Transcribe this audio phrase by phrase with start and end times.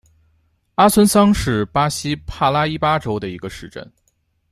[0.73, 3.85] 阿孙桑是巴西帕拉伊巴州的一个市镇。